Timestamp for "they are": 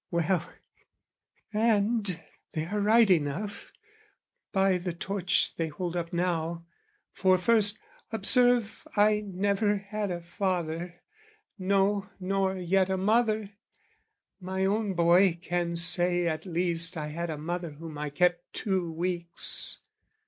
2.53-2.79